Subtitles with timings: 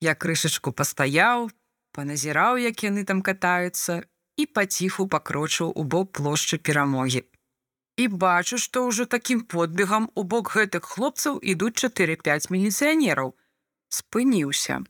[0.00, 1.48] Я крышачку пастаяў,
[1.96, 4.04] паназіраў, як яны там катаюцца
[4.36, 7.24] і паціху пакрочыў у бок плошчы перамогі.
[7.96, 13.32] І бачу, што ўжо такім подбегам у бок гэтых хлопцаў ідуць 4-5 міліцыянераў.
[13.88, 14.84] Спыніўся.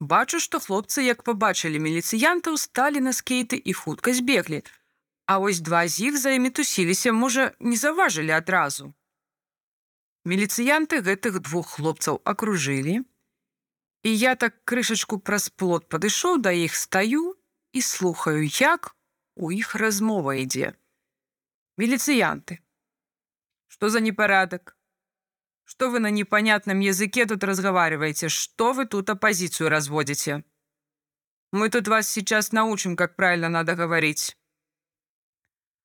[0.00, 4.60] Бачу, што хлопцы, як пабачылі міліцыянтаў, сталі на скейты і хутка збеглі.
[5.24, 8.92] А вось два з іх за імі тусіліся, можа, не заўважылі адразу.
[10.26, 13.06] Міліцыянты гэтых двух хлопцаў акружылі.
[14.02, 17.38] І я так крышачку праз плот падышоў да іх стаю
[17.70, 18.96] і слухаю, як
[19.36, 20.74] у іх размова ідзе.
[21.78, 22.58] Милициянты.
[23.68, 24.74] Что за непорядок?
[25.64, 28.28] Что вы на непонятном языке тут разговариваете?
[28.28, 30.42] Что вы тут оппозицию разводите?
[31.52, 34.36] Мы тут вас сейчас научим, как правильно надо говорить.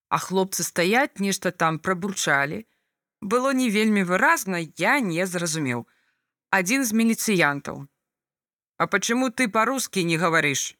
[0.09, 2.67] А хлопцы стаять, нешта там пробурчали.
[3.21, 5.87] Было не вельмі выразна, я не зразумеў.
[6.49, 7.87] Один из милициянтов.
[8.77, 10.75] А почему ты по-русски не говоришь?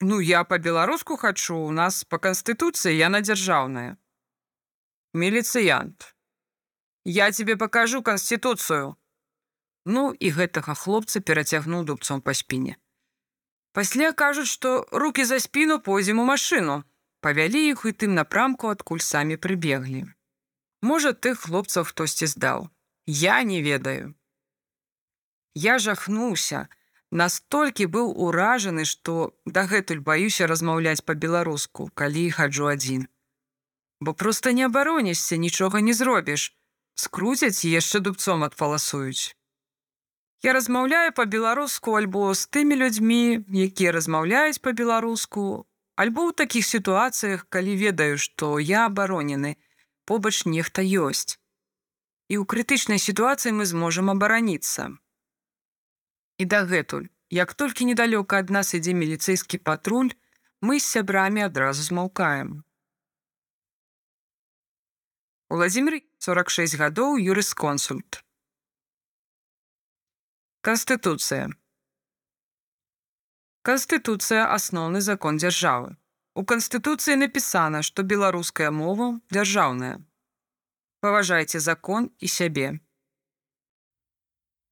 [0.00, 3.96] Ну, я по-белоруску хочу, у нас по конституции я на державная.
[5.14, 6.14] Міліцыянт.
[7.04, 8.96] Я тебе покажу канституцыю.
[9.84, 12.76] Ну і гэтага хлопца перацягнуў дубцом па спіне.
[13.72, 16.84] Пасля кажуць, што руки за спіну пойдзем у машыну.
[17.20, 20.04] Павялі іх і тым напрамку, адкуль самі прыбеглі.
[20.90, 22.68] Можа, тых хлопцаў хтосьці здаў.
[23.06, 24.12] Я не ведаю.
[25.54, 26.68] Я жахнуўся,
[27.10, 33.08] настолькі быў уражаны, што дагэтуль баюся размаўляць па-беларуску, калі хаджу адзін
[34.04, 36.52] бо просто не абаронішся, нічога не зробіш.
[36.94, 39.34] Скруцяць яшчэ дубцом адпаласуюць.
[40.42, 45.66] Я размаўляю па-беларуску альбо з тымі людзьмі, якія размаўляюць па-беларуску,
[45.96, 49.56] альбо ў такіх сітуацыях, калі ведаю, што я абаронены,
[50.04, 51.38] побач нехта ёсць.
[52.32, 54.96] І ў крытычнай сітуацыі мы зможам абараніцца.
[56.38, 60.12] І дагэтуль, як толькі недалёка ад нас ідзе міліцэйскі патруль,
[60.60, 62.64] мы з сябрамі адразу змаўкаем.
[65.52, 68.24] Уладзімир 46 гадоў юрысконсульт.
[70.64, 71.52] Канстытуцыя.
[73.68, 75.96] Канстытуцыя асноўны закон дзяржавы.
[76.34, 80.02] У канстытуцыі напісана, што беларуская мова дзяржаўная.
[81.00, 82.80] Паважайце закон і сябе.